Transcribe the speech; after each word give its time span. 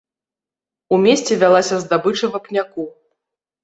У 0.95 0.99
месце 1.05 1.39
вялася 1.45 1.75
здабыча 1.87 2.25
вапняку. 2.35 2.93